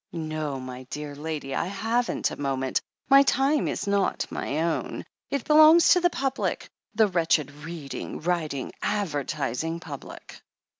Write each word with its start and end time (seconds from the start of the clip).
"No, 0.13 0.59
my 0.59 0.81
dear 0.89 1.13
lady, 1.13 1.53
I 1.53 1.67
haven't 1.67 2.31
a 2.31 2.35
moment. 2.41 2.81
My 3.07 3.21
time 3.21 3.67
is 3.67 3.85
not 3.85 4.25
my 4.31 4.57
own; 4.63 5.05
it 5.29 5.45
belongs 5.45 5.89
to 5.89 5.99
the 6.01 6.09
public— 6.09 6.67
the 6.95 7.07
v^rretched, 7.07 7.63
reading, 7.63 8.19
writing, 8.19 8.71
advertising 8.81 9.79
public." 9.79 10.41